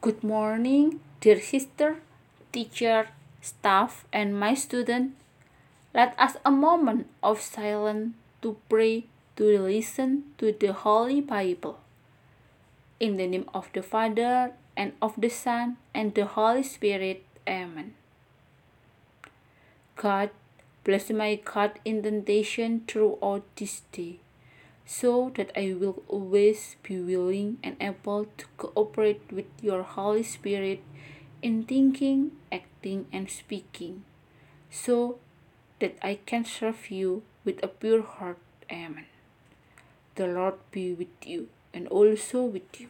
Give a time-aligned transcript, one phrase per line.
[0.00, 2.00] Good morning, dear sister,
[2.56, 5.12] teacher, staff, and my student.
[5.92, 9.04] Let us a moment of silence to pray,
[9.36, 11.84] to listen to the Holy Bible.
[12.98, 17.20] In the name of the Father, and of the Son, and the Holy Spirit.
[17.46, 17.92] Amen.
[20.00, 20.30] God,
[20.82, 24.16] bless my God intention throughout this day
[24.90, 30.82] so that I will always be willing and able to cooperate with your Holy Spirit
[31.40, 34.02] in thinking, acting, and speaking,
[34.68, 35.20] so
[35.78, 38.38] that I can serve you with a pure heart.
[38.68, 39.06] Amen.
[40.16, 42.88] The Lord be with you and also with you.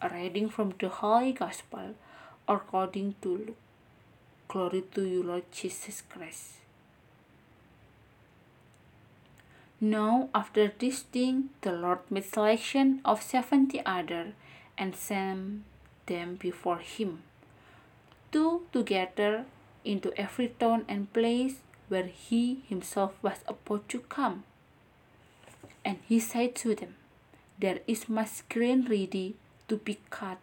[0.00, 1.96] A reading from the Holy Gospel
[2.46, 3.56] according to Luke.
[4.46, 6.59] Glory to you, Lord Jesus Christ.
[9.82, 14.34] Now, after this thing, the Lord made selection of seventy other,
[14.76, 15.64] and sent
[16.04, 17.22] them before him,
[18.30, 19.46] two together
[19.82, 24.44] into every town and place where he himself was about to come.
[25.82, 26.96] And he said to them,
[27.58, 29.36] There is much grain ready
[29.68, 30.38] to be cut,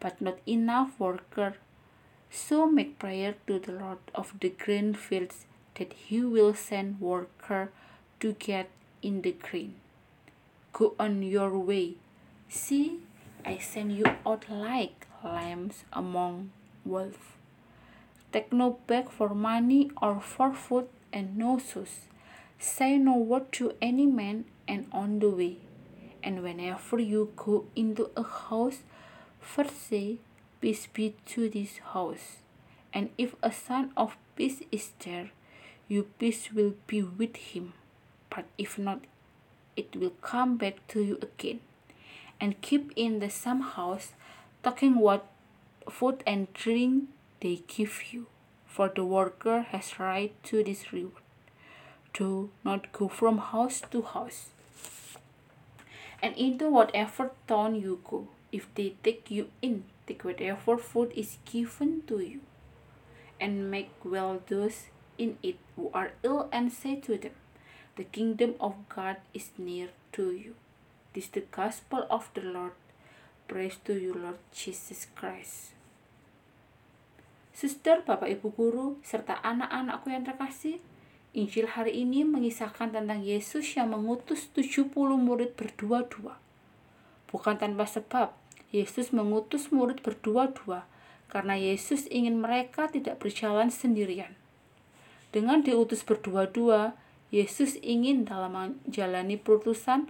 [0.00, 1.56] but not enough worker.
[2.30, 5.46] So make prayer to the Lord of the grain fields
[5.76, 7.70] that he will send worker
[8.20, 8.70] to get
[9.02, 9.74] in the grain.
[10.72, 11.94] Go on your way.
[12.48, 13.00] See,
[13.44, 16.50] I send you out like lambs among
[16.84, 17.36] wolves.
[18.32, 22.08] Take no bag for money or for food and no shoes.
[22.58, 25.58] Say no word to any man and on the way.
[26.22, 28.78] And whenever you go into a house,
[29.40, 30.18] first say,
[30.60, 32.38] Peace be to this house.
[32.92, 35.30] And if a son of peace is there,
[35.86, 37.74] your peace will be with him
[38.30, 39.00] but if not,
[39.76, 41.60] it will come back to you again.
[42.40, 44.12] And keep in the same house,
[44.62, 45.26] talking what
[45.88, 47.08] food and drink
[47.40, 48.26] they give you,
[48.66, 51.22] for the worker has right to this reward.
[52.12, 54.48] Do not go from house to house.
[56.22, 61.36] And into whatever town you go, if they take you in, take whatever food is
[61.44, 62.40] given to you,
[63.40, 64.86] and make well those
[65.18, 67.32] in it who are ill, and say to them,
[67.96, 70.52] the kingdom of God is near to you.
[71.16, 72.76] This is the gospel of the Lord.
[73.48, 75.72] Praise to you, Lord Jesus Christ.
[77.56, 80.76] Suster, Bapak Ibu Guru, serta anak-anakku yang terkasih,
[81.32, 86.36] Injil hari ini mengisahkan tentang Yesus yang mengutus 70 murid berdua-dua.
[87.32, 88.36] Bukan tanpa sebab,
[88.76, 90.84] Yesus mengutus murid berdua-dua
[91.32, 94.36] karena Yesus ingin mereka tidak berjalan sendirian.
[95.32, 96.92] Dengan diutus berdua-dua,
[97.34, 100.06] Yesus ingin dalam menjalani perutusan,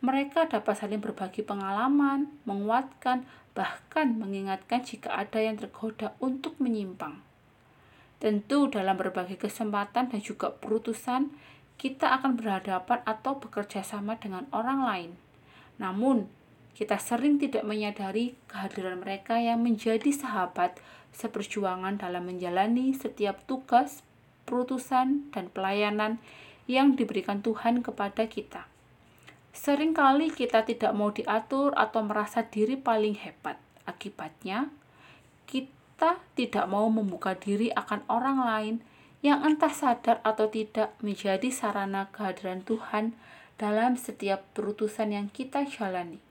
[0.00, 7.20] mereka dapat saling berbagi pengalaman, menguatkan, bahkan mengingatkan jika ada yang tergoda untuk menyimpang.
[8.20, 11.32] Tentu dalam berbagai kesempatan dan juga perutusan,
[11.80, 15.10] kita akan berhadapan atau bekerja sama dengan orang lain.
[15.80, 16.28] Namun,
[16.76, 20.76] kita sering tidak menyadari kehadiran mereka yang menjadi sahabat
[21.12, 24.04] seperjuangan dalam menjalani setiap tugas,
[24.44, 26.20] perutusan, dan pelayanan
[26.70, 28.70] yang diberikan Tuhan kepada kita.
[29.50, 33.58] Seringkali kita tidak mau diatur atau merasa diri paling hebat.
[33.82, 34.70] Akibatnya,
[35.50, 38.76] kita tidak mau membuka diri akan orang lain
[39.20, 43.18] yang entah sadar atau tidak menjadi sarana kehadiran Tuhan
[43.58, 46.22] dalam setiap perutusan yang kita jalani.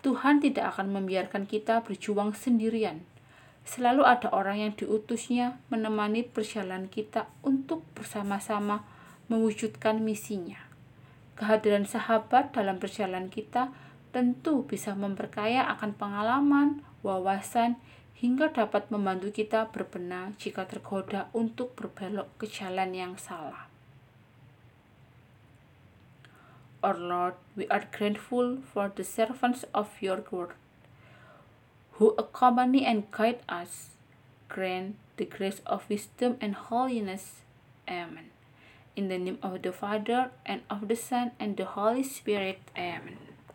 [0.00, 3.04] Tuhan tidak akan membiarkan kita berjuang sendirian.
[3.64, 8.84] Selalu ada orang yang diutusnya menemani perjalanan kita untuk bersama-sama
[9.28, 10.60] mewujudkan misinya.
[11.34, 13.74] Kehadiran sahabat dalam perjalanan kita
[14.14, 17.82] tentu bisa memperkaya akan pengalaman, wawasan,
[18.14, 23.66] hingga dapat membantu kita berbenah jika tergoda untuk berbelok ke jalan yang salah.
[26.84, 30.52] Our Lord, we are grateful for the servants of your word,
[31.96, 33.96] who accompany and guide us.
[34.52, 37.40] Grant the grace of wisdom and holiness.
[37.88, 38.33] Amen.
[38.96, 42.60] In the name of the Father, and of the Son, and the Holy Spirit.
[42.76, 43.33] Amen.